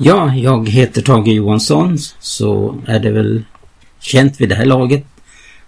[0.00, 3.44] Ja, jag heter Tage Johansson så är det väl
[4.00, 5.04] känt vid det här laget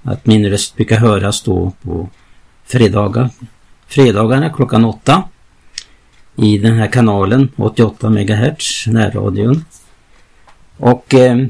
[0.03, 2.09] att min röst brukar höras då på
[2.65, 3.31] fredagar,
[3.87, 5.23] fredagarna klockan åtta
[6.37, 9.65] i den här kanalen 88 MHz, närradion.
[10.77, 11.47] Och eh,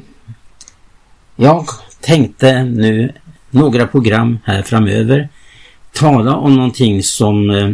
[1.37, 1.67] jag
[2.01, 3.13] tänkte nu
[3.51, 5.29] några program här framöver
[5.93, 7.71] tala om någonting som eh,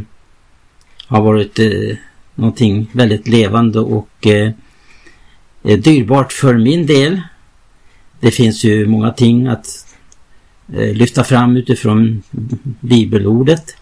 [1.06, 1.96] har varit eh,
[2.34, 4.52] någonting väldigt levande och eh,
[5.66, 7.20] Eh, dyrbart för min del.
[8.20, 9.96] Det finns ju många ting att
[10.74, 12.22] eh, lyfta fram utifrån
[12.80, 13.76] bibelordet.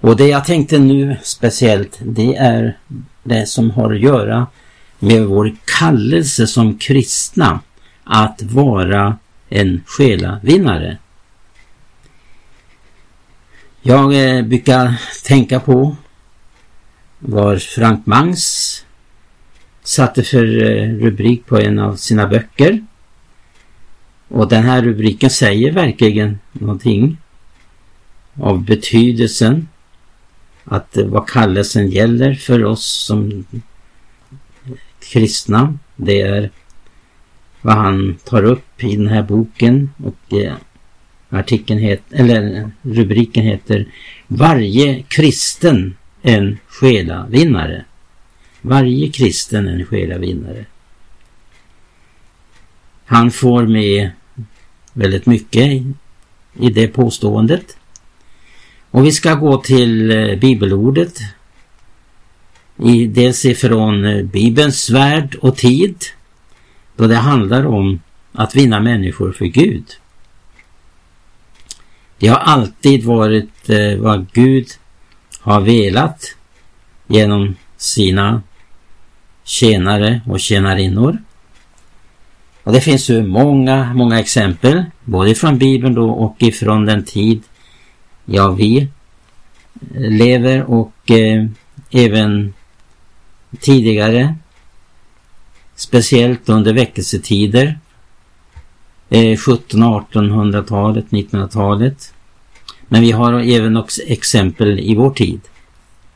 [0.00, 2.78] Och det jag tänkte nu speciellt det är
[3.22, 4.46] det som har att göra
[4.98, 7.60] med vår kallelse som kristna
[8.04, 9.18] att vara
[9.48, 10.98] en själavinnare.
[13.82, 15.96] Jag eh, brukar tänka på
[17.18, 18.84] var Frank Mangs
[19.82, 22.86] satte för eh, rubrik på en av sina böcker.
[24.28, 27.16] Och den här rubriken säger verkligen någonting
[28.34, 29.68] av betydelsen
[30.64, 33.44] att eh, vad kallelsen gäller för oss som
[35.12, 35.78] kristna.
[35.96, 36.50] Det är
[37.60, 40.54] vad han tar upp i den här boken och eh,
[41.28, 43.86] artikeln heter, eller rubriken heter
[44.26, 47.84] Varje kristen en själavinnare.
[48.62, 50.64] Varje kristen en själavinnare.
[53.04, 54.10] Han får med
[54.92, 55.82] väldigt mycket
[56.54, 57.76] i, det påståendet.
[58.90, 61.20] Och vi ska gå till eh, bibelordet.
[62.84, 66.04] I, dels ifrån eh, Bibelns värld och tid.
[66.96, 68.00] Då det handlar om
[68.32, 69.84] att vinna människor för Gud.
[72.18, 74.68] Det har alltid varit eh, vad Gud
[75.40, 76.36] har velat
[77.06, 78.42] genom sina
[79.44, 81.18] tjänare och tjänarinnor.
[82.64, 87.42] Och det finns ju många, många exempel, både från Bibeln då och ifrån den tid
[88.24, 88.88] ja, vi
[89.94, 91.46] eh, lever och eh,
[91.90, 92.54] även
[93.60, 94.34] tidigare,
[95.74, 97.78] speciellt under väckelsetider,
[99.10, 102.14] eh, 1700-1800-talet, 1900-talet.
[102.88, 105.40] Men vi har även också exempel i vår tid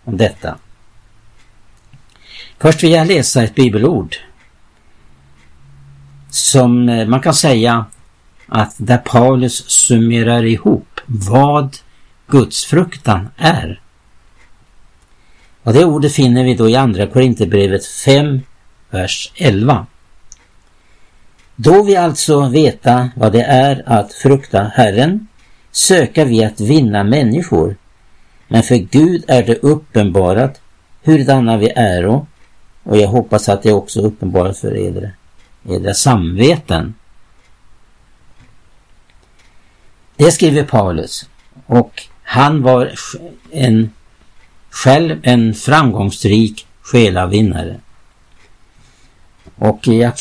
[0.04, 0.58] om detta.
[2.58, 4.16] Först vill jag läsa ett bibelord
[6.30, 7.84] som eh, man kan säga
[8.46, 11.76] att där Paulus summerar ihop vad
[12.26, 13.80] gudsfruktan är.
[15.62, 18.40] Och det ordet finner vi då i Andra Korinthierbrevet 5,
[18.90, 19.86] vers 11.
[21.56, 25.26] Då vi alltså veta vad det är att frukta Herren
[25.72, 27.76] söka vi att vinna människor,
[28.48, 30.60] men för Gud är det uppenbarat
[31.02, 32.26] hurdana vi äro
[32.86, 35.08] och jag hoppas att det också uppenbaras för edra,
[35.68, 36.94] edra samveten.
[40.16, 41.28] Det skriver Paulus
[41.66, 42.92] och han var
[43.50, 43.90] en,
[44.70, 47.80] själv en framgångsrik själavinnare.
[49.56, 50.12] Och jag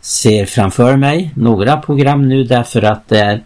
[0.00, 3.44] ser framför mig några program nu därför att det är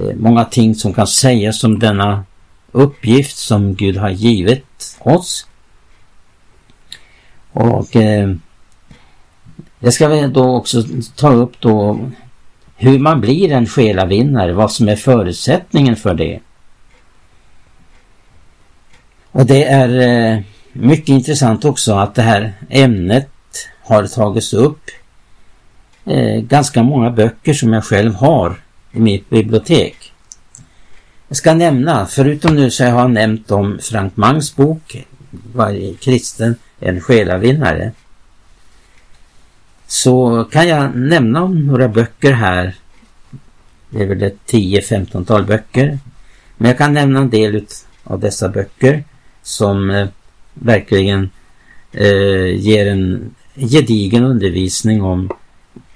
[0.00, 2.24] eh, många ting som kan sägas om denna
[2.72, 5.46] uppgift som Gud har givit oss.
[7.52, 8.34] Och eh,
[9.78, 10.82] jag ska väl då också
[11.16, 12.00] ta upp då
[12.76, 16.40] hur man blir en själavinnare, vad som är förutsättningen för det.
[19.32, 23.28] Och det är eh, mycket intressant också att det här ämnet
[23.82, 24.80] har tagits upp
[26.04, 28.56] eh, ganska många böcker som jag själv har
[28.92, 30.12] i mitt bibliotek.
[31.28, 36.54] Jag ska nämna, förutom nu så jag har nämnt om Frank Mangs bok varje kristen
[36.80, 37.92] en själavinnare
[39.86, 42.74] så kan jag nämna om några böcker här.
[43.90, 45.98] Det är väl ett 10-15-tal böcker.
[46.56, 47.66] Men jag kan nämna en del
[48.04, 49.04] av dessa böcker
[49.42, 50.08] som eh,
[50.54, 51.30] verkligen
[51.92, 55.30] eh, ger en gedigen undervisning om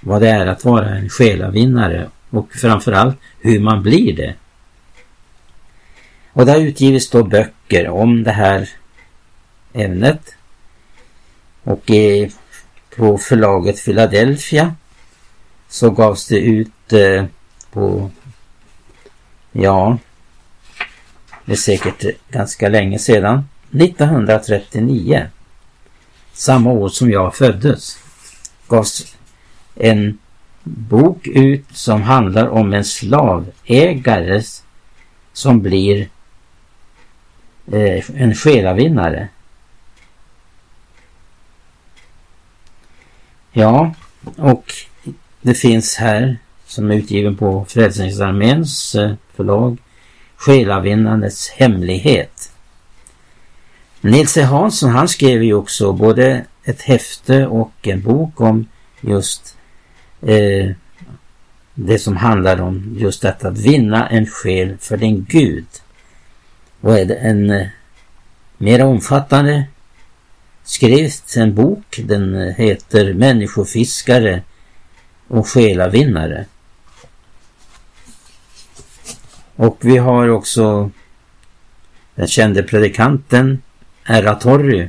[0.01, 4.35] vad det är att vara en själavinnare och framförallt hur man blir det.
[6.33, 8.69] Och det har utgivits då böcker om det här
[9.75, 10.35] ämnet.
[11.63, 12.31] Och i,
[12.97, 14.75] på förlaget Philadelphia
[15.69, 17.25] så gavs det ut eh,
[17.73, 18.11] på,
[19.53, 19.99] ja,
[21.45, 25.27] det är säkert ganska länge sedan, 1939.
[26.33, 27.99] Samma år som jag föddes
[28.69, 29.17] gavs
[29.75, 30.19] en
[30.63, 34.43] bok ut som handlar om en slavägare
[35.33, 36.09] som blir
[37.73, 39.29] eh, en själavinnare.
[43.57, 43.95] Ja,
[44.37, 44.73] och
[45.43, 49.79] det finns här som är utgiven på Frälsningsarméns eh, förlag
[50.37, 52.53] Själavinnandets hemlighet.
[54.01, 54.43] Nils E.
[54.43, 58.67] Hansson han skrev ju också både ett häfte och en bok om
[59.01, 59.57] just
[60.23, 60.71] eh,
[61.75, 65.67] det som handlar om just detta att vinna en själ för din Gud.
[66.81, 67.67] Och är det en eh,
[68.59, 69.65] mer omfattande
[70.65, 74.43] skrivit en bok, den heter Människofiskare
[75.29, 76.47] och själavinnare.
[79.57, 80.91] Och vi har också
[82.15, 83.63] den kände predikanten
[84.05, 84.89] Erra Torry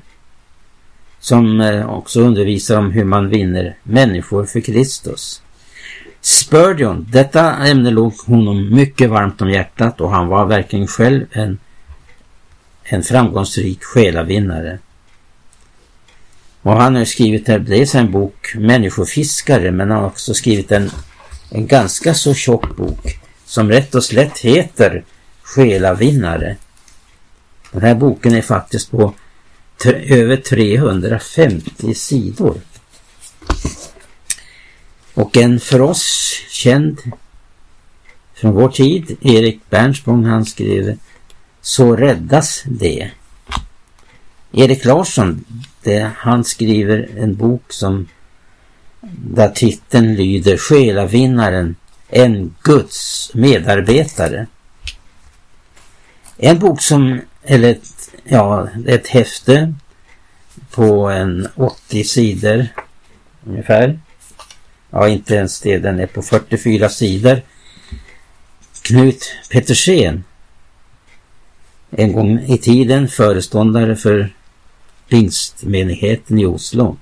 [1.19, 5.41] som eh, också undervisar om hur man vinner människor för Kristus.
[6.21, 11.57] Spurgeon, detta ämne låg honom mycket varmt om hjärtat och han var verkligen själv en,
[12.83, 14.79] en framgångsrik själavinnare.
[16.65, 20.91] Och han har skrivit dels en bok, Människofiskare, men han har också skrivit en,
[21.49, 25.03] en ganska så tjock bok som rätt och slätt heter
[25.43, 26.55] Själavinnare.
[27.71, 29.13] Den här boken är faktiskt på
[29.85, 32.55] över 350 sidor.
[35.13, 36.99] Och en för oss känd
[38.33, 40.97] från vår tid, Erik Bernspång, han skrev
[41.61, 43.11] Så räddas det.
[44.57, 45.45] Erik Larsson,
[45.83, 48.07] det, han skriver en bok som
[49.11, 51.75] där titeln lyder Själavinnaren,
[52.09, 54.47] en Guds medarbetare.
[56.37, 59.73] En bok som, eller ett, ja, ett häfte
[60.71, 62.67] på en 80 sidor
[63.45, 63.99] ungefär.
[64.89, 67.41] Ja, inte ens det, den är på 44 sidor.
[68.81, 70.23] Knut Pettersen.
[71.91, 74.33] En gång i tiden föreståndare för
[75.09, 76.97] pingstmenigheten i Oslo.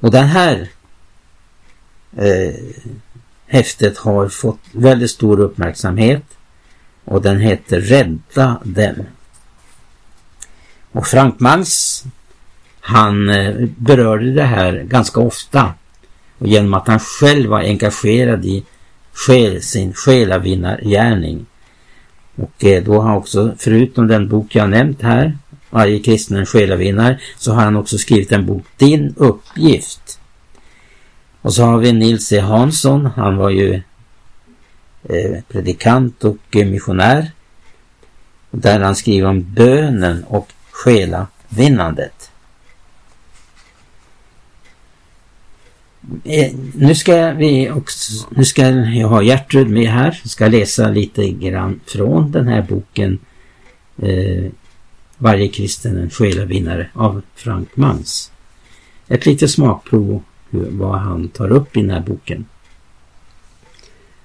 [0.00, 0.68] Och den här
[2.16, 2.54] eh,
[3.46, 6.24] häftet har fått väldigt stor uppmärksamhet
[7.04, 9.06] och den heter Rädda dem.
[10.92, 12.04] Och Frank Mangs
[12.80, 15.74] han eh, berörde det här ganska ofta
[16.38, 18.64] och genom att han själv var engagerad i
[19.12, 21.46] själ, sin själavinnargärning.
[22.36, 25.38] Och eh, då har han också, förutom den bok jag nämnt här,
[25.72, 30.20] varje kristen själavinnare, så har han också skrivit en bok, Din uppgift.
[31.42, 32.40] Och så har vi Nils E.
[32.40, 33.74] Hansson, han var ju
[35.08, 37.30] eh, predikant och eh, missionär.
[38.50, 42.30] Där han skriver om bönen och själavinnandet.
[46.24, 50.88] Eh, nu ska vi också, nu ska jag ha Gertrud med här, jag ska läsa
[50.88, 53.18] lite grann från den här boken
[54.02, 54.50] eh,
[55.22, 58.30] varje kristen en själavinnare av Frank Mans.
[59.08, 62.44] Ett litet smakprov vad han tar upp i den här boken.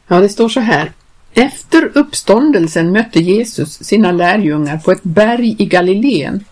[0.08, 0.92] Ja, det står så här.
[1.34, 6.44] Efter uppståndelsen mötte Jesus sina lärjungar på ett berg i Galileen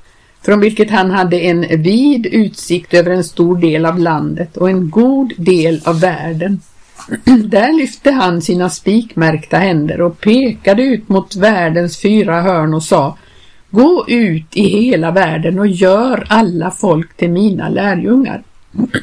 [0.41, 4.89] från vilket han hade en vid utsikt över en stor del av landet och en
[4.89, 6.61] god del av världen.
[7.45, 13.17] Där lyfte han sina spikmärkta händer och pekade ut mot världens fyra hörn och sa
[13.75, 18.43] Gå ut i hela världen och gör alla folk till mina lärjungar.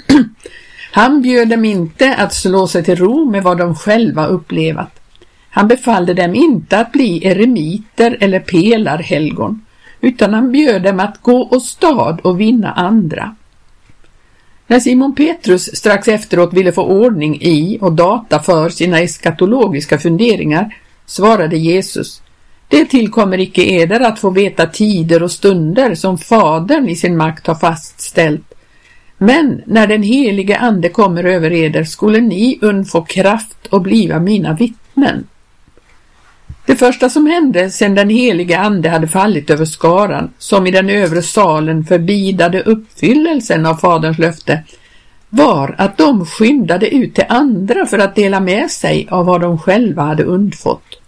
[0.92, 5.00] Han bjöd dem inte att slå sig till ro med vad de själva upplevat.
[5.50, 9.60] Han befallde dem inte att bli eremiter eller pelarhelgon
[10.00, 13.36] utan han bjöd dem att gå och stad och vinna andra.
[14.66, 20.74] När Simon Petrus strax efteråt ville få ordning i och data för sina eskatologiska funderingar
[21.06, 22.22] svarade Jesus
[22.72, 27.46] det tillkommer icke eder att få veta tider och stunder som Fadern i sin makt
[27.46, 28.54] har fastställt.
[29.18, 34.54] Men när den helige Ande kommer över eder skulle ni undfå kraft och bliva mina
[34.54, 35.26] vittnen.
[36.66, 40.90] Det första som hände sedan den helige ande hade fallit över skaran, som i den
[40.90, 44.62] övre salen förbidade uppfyllelsen av faderns löfte,
[45.28, 49.58] var att de skyndade ut till andra för att dela med sig av vad de
[49.58, 51.01] själva hade undfått.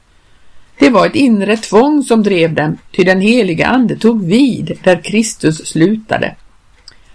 [0.78, 5.00] Det var ett inre tvång som drev dem, ty den helige ande tog vid där
[5.04, 6.34] Kristus slutade.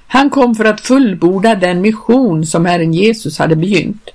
[0.07, 4.09] Han kom för att fullborda den mission som Herren Jesus hade begynt.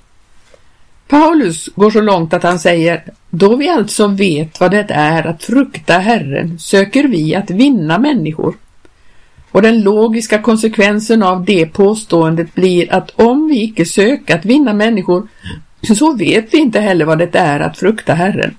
[1.08, 5.44] Paulus går så långt att han säger, då vi alltså vet vad det är att
[5.44, 8.54] frukta Herren söker vi att vinna människor.
[9.50, 14.72] Och den logiska konsekvensen av det påståendet blir att om vi icke söker att vinna
[14.72, 15.28] människor
[15.94, 18.54] så vet vi inte heller vad det är att frukta Herren.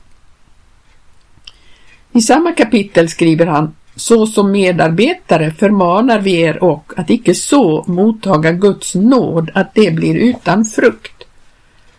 [2.16, 7.84] I samma kapitel skriver han så som medarbetare förmanar vi er och att icke så
[7.88, 11.24] mottaga Guds nåd att det blir utan frukt.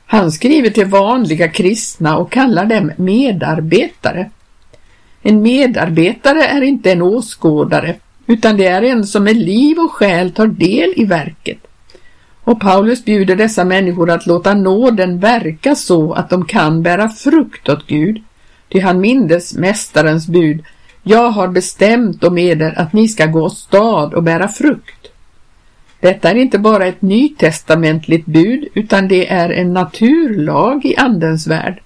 [0.07, 4.31] Han skriver till vanliga kristna och kallar dem medarbetare.
[5.23, 7.95] En medarbetare är inte en åskådare,
[8.27, 11.59] utan det är en som med liv och själ tar del i verket.
[12.45, 17.69] Och Paulus bjuder dessa människor att låta nåden verka så att de kan bära frukt
[17.69, 18.23] åt Gud.
[18.69, 20.65] Ty han mindes mästarens bud,
[21.03, 25.07] jag har bestämt om eder att ni ska gå stad och bära frukt.
[26.01, 31.83] Detta är inte bara ett nytestamentligt bud utan det är en naturlag i Andens värld.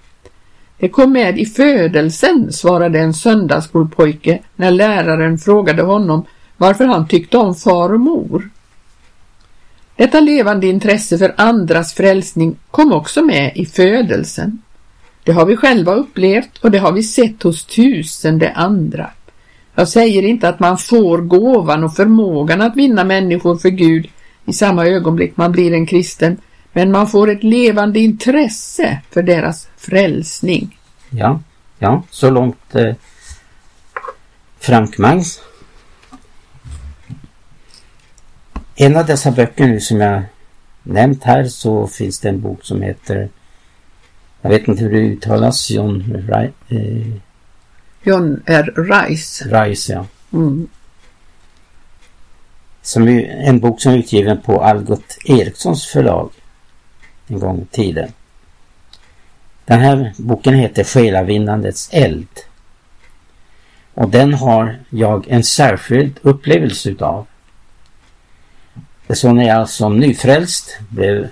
[0.78, 6.25] Det kom med i födelsen, svarade en söndagsskolpojke när läraren frågade honom
[6.56, 8.50] varför han tyckte om far och mor.
[9.96, 14.62] Detta levande intresse för andras frälsning kom också med i födelsen.
[15.24, 19.10] Det har vi själva upplevt och det har vi sett hos tusende andra.
[19.74, 24.08] Jag säger inte att man får gåvan och förmågan att vinna människor för Gud
[24.44, 26.36] i samma ögonblick man blir en kristen,
[26.72, 30.78] men man får ett levande intresse för deras frälsning.
[31.10, 31.40] Ja,
[31.78, 32.94] ja, så långt eh,
[34.58, 35.40] Frank Mangs.
[38.76, 40.22] En av dessa böcker nu som jag
[40.82, 43.28] nämnt här så finns det en bok som heter
[44.42, 46.25] jag vet inte hur det uttalas, John,
[46.68, 47.20] eh,
[48.02, 48.73] John R.
[48.76, 49.44] Rice.
[49.44, 50.06] Rice, ja.
[50.32, 50.68] Mm.
[52.82, 56.30] Som är en bok som är utgiven på Algot Erikssons förlag
[57.26, 58.12] en gång i tiden.
[59.64, 62.28] Den här boken heter Själavinnandets eld.
[63.94, 67.26] Och den har jag en särskild upplevelse utav.
[69.09, 71.28] Så när jag som nyfrälst blev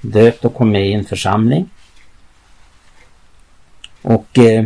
[0.00, 1.70] döpt och kom med i en församling.
[4.04, 4.64] Och eh,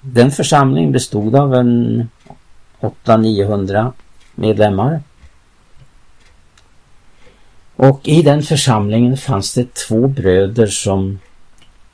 [0.00, 2.08] den församlingen bestod av en
[2.80, 3.92] 800-900
[4.34, 5.02] medlemmar.
[7.76, 11.18] Och i den församlingen fanns det två bröder som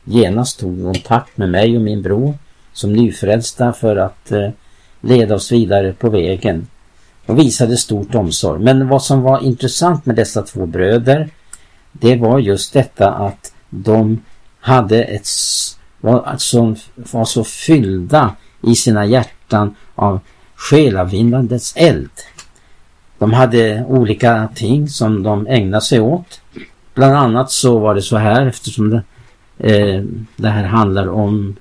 [0.04, 2.34] genast tog kontakt med mig och min bror
[2.72, 4.50] som nyfrälsta för att eh,
[5.00, 6.66] leda oss vidare på vägen
[7.26, 8.62] och visade stort omsorg.
[8.62, 11.30] Men vad som var intressant med dessa två bröder
[11.92, 14.22] det var just detta att de
[14.60, 15.26] hade ett
[16.04, 20.20] var, som var så fyllda i sina hjärtan av
[20.56, 22.10] själavinnandets eld.
[23.18, 26.40] De hade olika ting som de ägnade sig åt.
[26.94, 29.02] Bland annat så var det så här eftersom det,
[29.58, 30.02] eh,
[30.36, 31.56] det här handlar om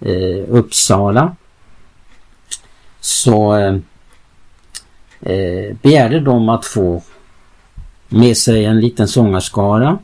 [0.00, 1.36] eh, Uppsala.
[3.00, 3.76] Så eh,
[5.20, 7.02] eh begärde de att få
[8.08, 9.98] med sig en liten sångarskara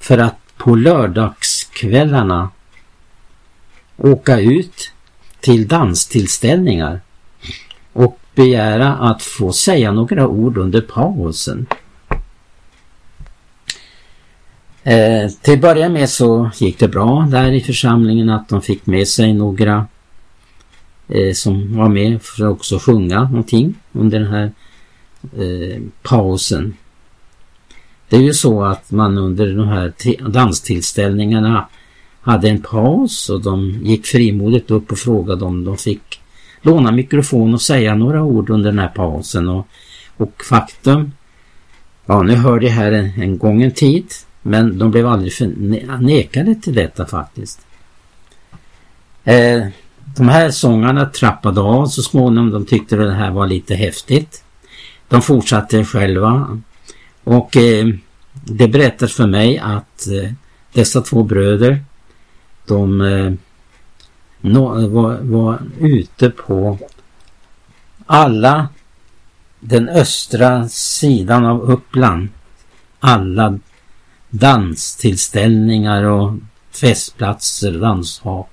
[0.00, 1.39] för att på lördag
[1.80, 2.50] kvällarna
[3.96, 4.92] åka ut
[5.40, 7.00] till danstillställningar
[7.92, 11.66] och begära att få säga några ord under pausen.
[14.82, 19.08] Eh, till börja med så gick det bra där i församlingen att de fick med
[19.08, 19.86] sig några
[21.08, 24.52] eh, som var med för att också sjunga någonting under den här
[25.36, 26.76] eh, pausen.
[28.10, 29.92] Det är ju så att man under de här
[30.28, 31.68] danstillställningarna
[32.20, 36.20] hade en paus och de gick frimodigt upp och frågade om de fick
[36.62, 39.48] låna mikrofon och säga några ord under den här pausen.
[39.48, 39.66] Och,
[40.16, 41.12] och faktum,
[42.06, 44.06] ja nu hörde jag här en, en gång en tid,
[44.42, 45.32] men de blev aldrig
[46.00, 47.66] nekade till detta faktiskt.
[49.24, 49.66] Eh,
[50.16, 52.50] de här sångarna trappade av så småningom.
[52.50, 54.44] De tyckte det här var lite häftigt.
[55.08, 56.60] De fortsatte själva
[57.24, 57.86] och eh,
[58.32, 60.32] det berättas för mig att eh,
[60.72, 61.84] dessa två bröder
[62.66, 63.32] de eh,
[64.40, 66.78] no, var, var ute på
[68.06, 68.68] alla
[69.60, 72.28] den östra sidan av Uppland.
[73.00, 73.58] Alla
[74.30, 76.34] danstillställningar och
[76.80, 78.50] festplatser, danshak.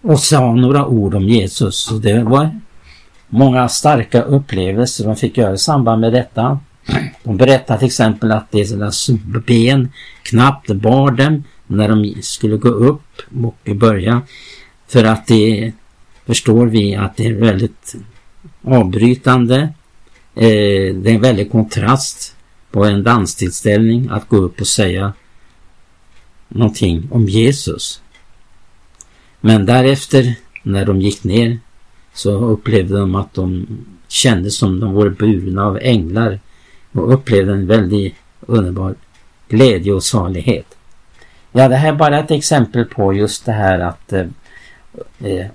[0.00, 1.90] Och sa några ord om Jesus.
[1.90, 2.60] Och det var
[3.28, 6.60] många starka upplevelser de fick göra i samband med detta.
[7.22, 9.10] De berättar till exempel att deras
[9.46, 14.22] ben knappt bar dem när de skulle gå upp och börja.
[14.88, 15.72] För att det
[16.26, 17.94] förstår vi att det är väldigt
[18.64, 19.58] avbrytande.
[20.34, 22.36] Eh, det är en väldig kontrast
[22.70, 25.12] på en danstillställning att gå upp och säga
[26.48, 28.02] någonting om Jesus.
[29.40, 31.58] Men därefter när de gick ner
[32.14, 33.66] så upplevde de att de
[34.08, 36.40] kände som de var burna av änglar
[36.92, 38.94] och upplevde en väldigt underbar
[39.48, 40.66] glädje och salighet.
[41.52, 44.26] Ja, det här är bara ett exempel på just det här att eh,
[45.24, 45.46] eh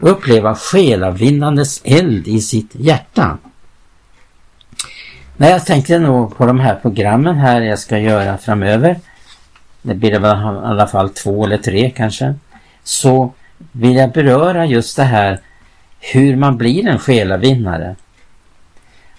[0.00, 3.38] uppleva själavinnandets eld i sitt hjärta.
[5.36, 9.00] När jag tänkte nog på de här programmen här jag ska göra framöver,
[9.82, 12.34] det blir väl i alla fall två eller tre kanske,
[12.82, 13.32] så
[13.72, 15.40] vill jag beröra just det här
[16.00, 17.96] hur man blir en själavinnare.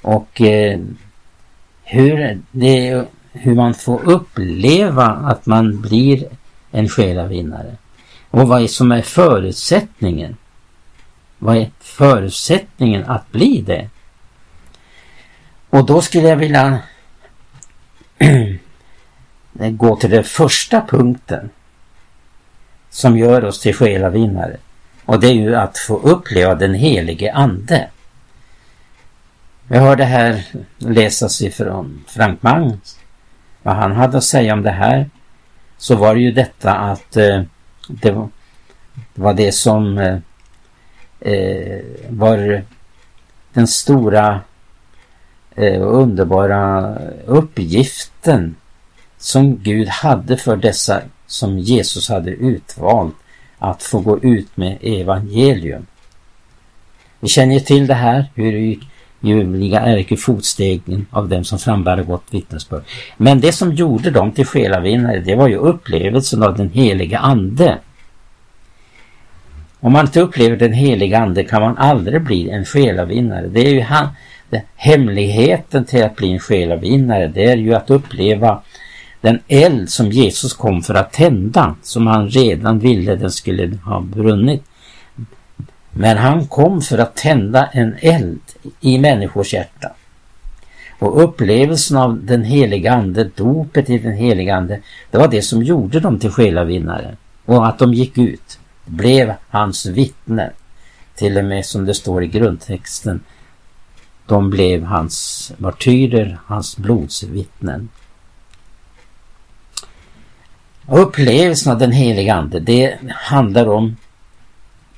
[0.01, 0.79] Och eh,
[1.85, 6.27] hur, det, hur man får uppleva att man blir
[6.71, 7.75] en själavinnare.
[8.29, 10.37] Och vad är som är förutsättningen?
[11.37, 13.89] Vad är förutsättningen att bli det?
[15.69, 16.79] Och då skulle jag vilja
[19.53, 21.49] gå till den första punkten
[22.89, 24.57] som gör oss till själavinnare.
[25.05, 27.89] Och det är ju att få uppleva den helige Ande.
[29.67, 30.45] Jag hörde här
[30.77, 32.99] läsas ifrån Frank Mangs
[33.63, 35.09] vad han hade att säga om det här
[35.77, 37.41] så var det ju detta att eh,
[37.87, 38.29] det, var,
[39.13, 40.17] det, var, det som eh,
[41.19, 42.63] eh var
[43.53, 44.41] den stora
[45.55, 48.55] eh, underbara uppgiften
[49.17, 53.15] som Gud hade för dessa som Jesus hade utvalt
[53.57, 55.85] att få gå ut med evangelium.
[57.19, 62.23] Vi känner till det här, hur det gick ljuvliga ärkefotstegen av dem som frambär gott
[62.31, 62.83] vittnesbörd.
[63.17, 67.77] Men det som gjorde dem till själavinnare, det var ju upplevelsen av den heliga ande.
[69.79, 73.47] Om man inte upplever den heliga ande kan man aldrig bli en själavinnare.
[73.47, 74.07] Det är ju han,
[74.49, 78.61] det, hemligheten till att bli en själavinnare, det är ju att uppleva
[79.21, 84.01] den eld som Jesus kom för att tända, som han redan ville den skulle ha
[84.01, 84.63] brunnit.
[85.97, 88.41] Men han kom för att tända en eld
[88.81, 89.91] i människors hjärta.
[90.99, 95.63] Och upplevelsen av den heliga ande, dopet i den heliga ande, det var det som
[95.63, 97.17] gjorde dem till själavinnare.
[97.45, 100.51] Och att de gick ut, blev hans vittnen.
[101.15, 103.23] Till och med som det står i grundtexten,
[104.25, 107.89] de blev hans martyrer, hans blodsvittnen.
[110.87, 113.95] upplevelsen av den heliga ande, det handlar om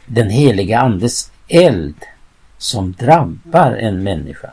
[0.08, 1.96] den heliga andes eld
[2.58, 4.50] som drabbar en människa.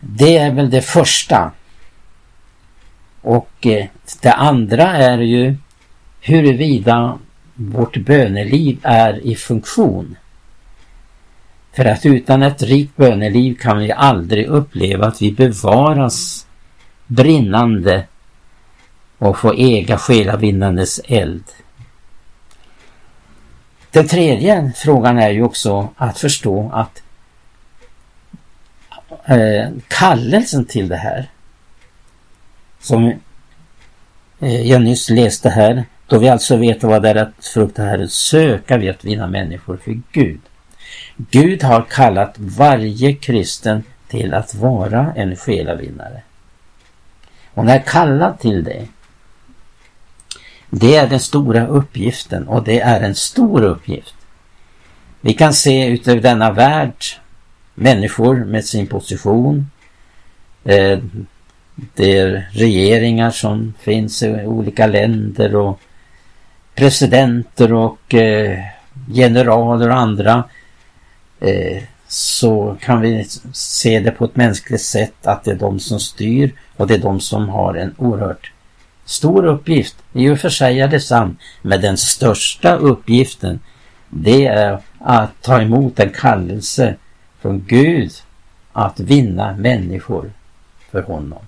[0.00, 1.52] Det är väl det första.
[3.20, 3.86] Och eh,
[4.22, 5.56] det andra är ju
[6.20, 7.18] huruvida
[7.54, 10.16] vårt böneliv är i funktion.
[11.72, 16.46] För att utan ett rikt böneliv kan vi aldrig uppleva att vi bevaras
[17.06, 18.04] brinnande
[19.18, 21.44] och får äga själavinnandes eld.
[23.90, 27.02] Den tredje frågan är ju också att förstå att
[29.24, 31.30] eh, kallelsen till det här
[32.80, 33.12] som
[34.40, 38.08] eh, jag nyss läste här, då vi alltså vet vad det är att frukta Herren,
[38.08, 40.40] söka vi att vinna människor för Gud.
[41.16, 46.22] Gud har kallat varje kristen till att vara en själavinnare.
[47.54, 48.86] Hon är kallad till det.
[50.70, 54.14] Det är den stora uppgiften och det är en stor uppgift.
[55.20, 57.04] Vi kan se utöver denna värld
[57.74, 59.70] människor med sin position.
[60.64, 60.98] Eh,
[61.94, 65.80] det är regeringar som finns i olika länder och
[66.74, 68.58] presidenter och eh,
[69.14, 70.44] generaler och andra.
[71.40, 76.00] Eh, så kan vi se det på ett mänskligt sätt att det är de som
[76.00, 78.52] styr och det är de som har en oerhört
[79.08, 79.96] stor uppgift.
[80.12, 83.60] I och för sig är det sant, men den största uppgiften
[84.08, 86.94] det är att ta emot en kallelse
[87.40, 88.12] från Gud
[88.72, 90.32] att vinna människor
[90.90, 91.38] för honom.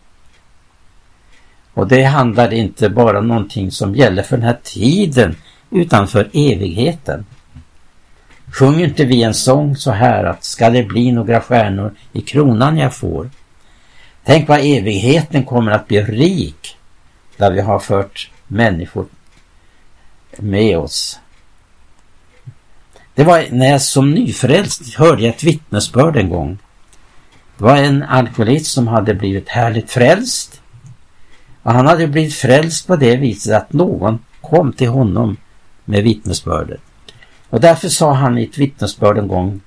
[1.75, 5.37] Och det handlar inte bara om någonting som gäller för den här tiden
[5.71, 7.27] utan för evigheten.
[8.53, 12.79] Sjunger inte vi en sång så här att ska det bli några stjärnor i kronan
[12.79, 13.31] jag får?
[14.25, 16.77] Tänk vad evigheten kommer att bli rik
[17.41, 19.07] där vi har fört människor
[20.39, 21.21] med oss.
[23.15, 26.59] Det var när jag som nyfrälst hörde ett vittnesbörd en gång.
[27.59, 30.63] Det var en alkoholist som hade blivit härligt frälst.
[31.63, 35.37] Och han hade blivit frälst på det viset att någon kom till honom
[35.85, 36.81] med vittnesbördet.
[37.51, 39.61] Och därför sa han i ett vittnesbörd en gång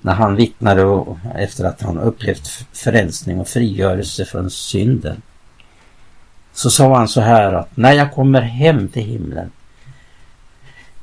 [0.00, 5.22] när han vittnade efter att han upplevt frälsning och frigörelse från synden
[6.58, 9.50] så sa han så här att när jag kommer hem till himlen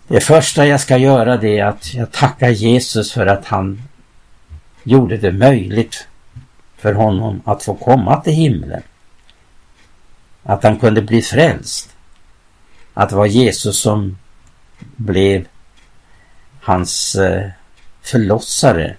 [0.08, 3.82] det första jag ska göra det är att jag tackar Jesus för att han
[4.84, 6.08] gjorde det möjligt
[6.78, 8.82] för honom att få komma till himlen.
[10.44, 11.96] Att han kunde bli frälst.
[12.94, 14.18] Att det var Jesus som
[14.96, 15.46] blev
[16.62, 17.50] hans eh,
[18.02, 18.96] förlossare.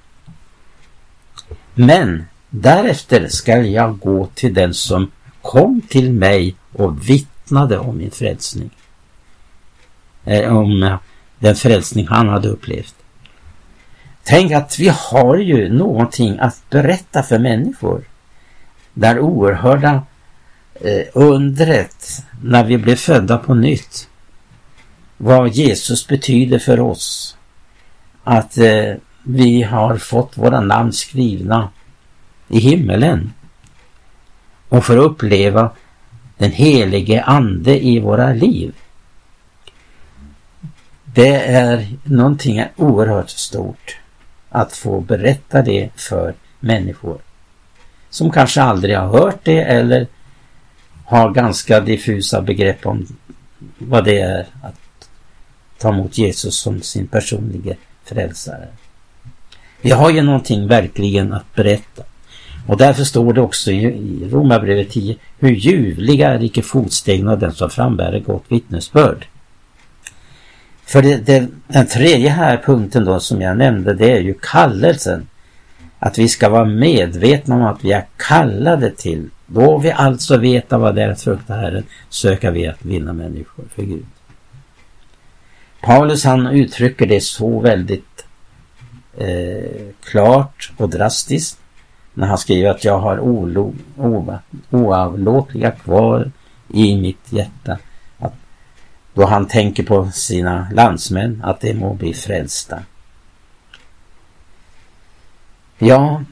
[1.74, 5.10] Men därefter skall jag gå till den som
[5.46, 8.70] kom till mig och vittnade om min frälsning.
[10.24, 10.98] Eh, om eh,
[11.38, 12.94] den frälsning han hade upplevt.
[14.24, 18.04] Tänk att vi har ju någonting att berätta för människor.
[18.94, 20.02] Där oerhörda
[20.74, 24.08] eh, undret när vi blev födda på nytt.
[25.16, 27.36] Vad Jesus betyder för oss.
[28.24, 31.68] Att eh, vi har fått våra namn skrivna
[32.48, 33.32] i himmelen.
[34.68, 35.70] Och för att uppleva
[36.38, 38.74] den helige ande i våra liv.
[41.04, 43.96] Det är någonting oerhört stort
[44.48, 47.18] att få berätta det för människor
[48.10, 50.06] som kanske aldrig har hört det eller
[51.04, 53.06] har ganska diffusa begrepp om
[53.78, 55.08] vad det är att
[55.78, 57.74] ta emot Jesus som sin personliga
[58.04, 58.68] frälsare.
[59.80, 62.02] Vi har ju någonting verkligen att berätta.
[62.66, 67.52] Och därför står det också i Romarbrevet 10 hur ljuvliga är icke fotstegen av den
[67.52, 69.26] som frambär gott vittnesbörd.
[70.84, 75.28] För det, det, den tredje här punkten då som jag nämnde det är ju kallelsen.
[75.98, 79.30] Att vi ska vara medvetna om att vi är kallade till.
[79.46, 83.64] Då vi alltså veta vad det är att frukta Herren söker vi att vinna människor
[83.74, 84.06] för Gud.
[85.80, 88.26] Paulus han uttrycker det så väldigt
[89.18, 91.58] eh, klart och drastiskt
[92.16, 93.74] när han skriver att jag har olo,
[94.70, 96.30] oavlåtliga kvar
[96.68, 97.78] i mitt hjärta
[99.16, 102.82] då han tänker på sina landsmän, att de må bli frälsta.
[105.78, 106.22] Ja,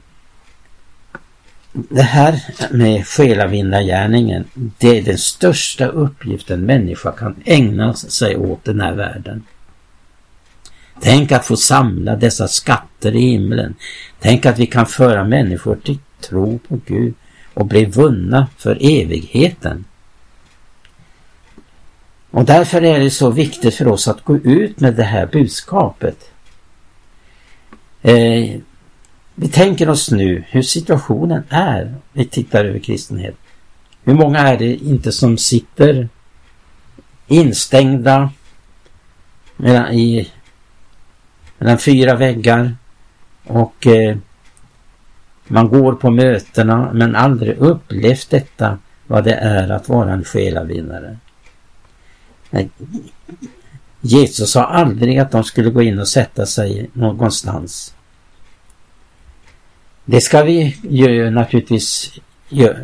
[1.73, 8.81] det här med själavinnargärningen, det är den största uppgiften människa kan ägna sig åt den
[8.81, 9.47] här världen.
[11.01, 13.75] Tänk att få samla dessa skatter i himlen.
[14.21, 17.15] Tänk att vi kan föra människor till tro på Gud
[17.55, 19.85] och bli vunna för evigheten.
[22.31, 26.31] Och därför är det så viktigt för oss att gå ut med det här budskapet.
[28.03, 28.61] Eh,
[29.35, 31.95] vi tänker oss nu hur situationen är.
[32.13, 33.35] Vi tittar över kristenhet.
[34.05, 36.09] Hur många är det inte som sitter
[37.27, 38.31] instängda
[39.93, 40.29] i,
[41.59, 42.77] mellan fyra väggar
[43.45, 44.17] och eh,
[45.49, 51.17] man går på mötena men aldrig upplevt detta vad det är att vara en själavinnare.
[54.01, 57.95] Jesus sa aldrig att de skulle gå in och sätta sig någonstans.
[60.05, 62.19] Det ska vi ju naturligtvis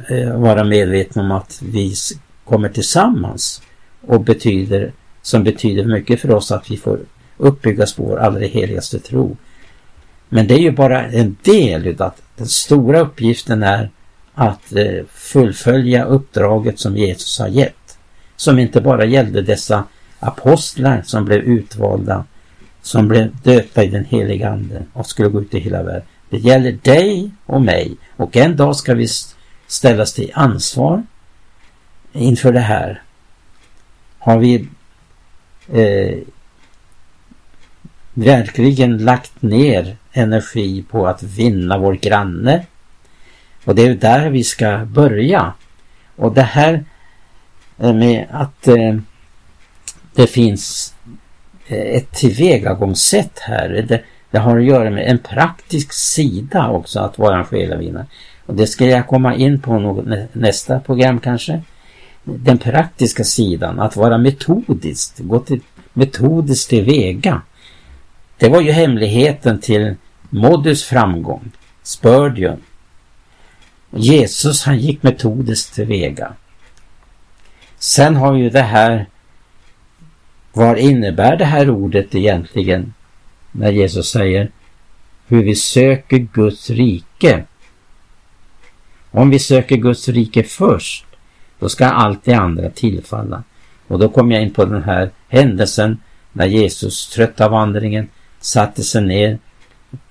[0.08, 1.94] eh, vara medvetna om att vi
[2.44, 3.62] kommer tillsammans
[4.06, 7.00] och betyder, som betyder mycket för oss att vi får
[7.40, 9.36] uppbyggas på vår allra heligaste tro.
[10.28, 13.90] Men det är ju bara en del av den stora uppgiften är
[14.34, 17.74] att eh, fullfölja uppdraget som Jesus har gett
[18.40, 19.84] som inte bara gällde dessa
[20.20, 22.24] apostlar som blev utvalda,
[22.82, 26.02] som blev döpta i den heliga Anden och skulle gå ut i hela världen.
[26.30, 29.06] Det gäller dig och mig och en dag ska vi
[29.66, 31.02] ställas till ansvar
[32.12, 33.02] inför det här.
[34.18, 34.68] Har vi
[35.72, 36.18] eh,
[38.14, 42.66] verkligen lagt ner energi på att vinna vår granne?
[43.64, 45.52] Och det är där vi ska börja.
[46.16, 46.84] Och det här
[47.78, 48.96] eh, med att eh,
[50.14, 50.94] det finns
[51.66, 53.68] eh, ett tillvägagångssätt här.
[53.88, 58.06] Det, det, har att göra med en praktisk sida också att vara en själavinnare.
[58.46, 61.62] Och det ska jag komma in på något, nästa program kanske.
[62.24, 65.60] Den praktiska sidan, att vara metodiskt, gå till,
[65.92, 67.42] metodiskt tillväga.
[68.40, 69.94] Det var ju hemligheten till
[70.30, 71.50] Modus framgång,
[71.82, 72.62] Spurgeon.
[73.90, 76.32] Jesus han gick metodiskt tillväga.
[77.78, 79.06] Sen har ju det här,
[80.52, 82.94] vad innebär det här ordet egentligen?
[83.52, 84.50] När Jesus säger
[85.26, 87.44] hur vi söker Guds rike.
[89.10, 91.06] Om vi söker Guds rike först,
[91.58, 93.42] då ska allt det andra tillfalla.
[93.86, 95.98] Och då kommer jag in på den här händelsen
[96.32, 98.08] när Jesus, trött av vandringen,
[98.40, 99.38] satte sig ner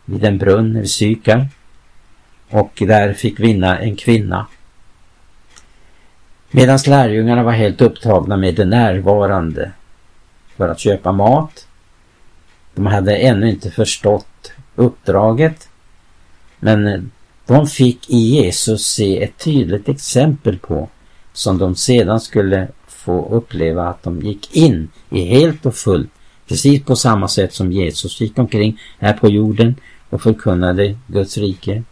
[0.05, 1.47] vid en brunn vid Sykar
[2.49, 4.47] och där fick vinna en kvinna
[6.51, 9.71] Medan lärjungarna var helt upptagna med det närvarande
[10.57, 11.67] för att köpa mat.
[12.75, 15.69] De hade ännu inte förstått uppdraget.
[16.59, 17.11] Men
[17.45, 20.89] de fick i Jesus se ett tydligt exempel på
[21.33, 26.11] som de sedan skulle få uppleva att de gick in i helt och fullt
[26.49, 29.75] Precis på samma sätt som Jesus gick omkring här på jorden
[30.09, 31.83] och förkunnade Guds rike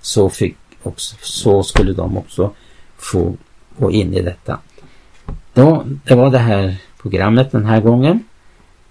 [0.00, 2.52] så, fick också, så skulle de också
[2.96, 3.36] få
[3.78, 4.58] gå in i detta.
[5.54, 8.24] Då, det var det här programmet den här gången.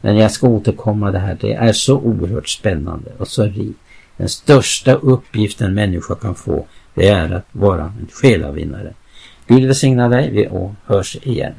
[0.02, 1.38] Men jag ska återkomma det här.
[1.42, 3.80] Det är så oerhört spännande och så rikt.
[4.18, 8.94] Den största uppgiften en människa kan få det är att vara en själavinnare.
[9.48, 11.54] Gud välsigna dig och hörs igen.